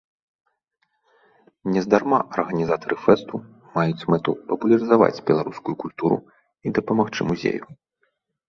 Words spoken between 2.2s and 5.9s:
арганізатары фэсту маюць мэту папулярызаваць беларускую